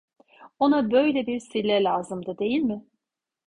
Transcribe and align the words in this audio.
Ona 0.59 0.91
böyle 0.91 1.27
bir 1.27 1.39
sille 1.39 1.83
lazımdı, 1.83 2.37
değil 2.37 2.61
mi? 2.61 2.81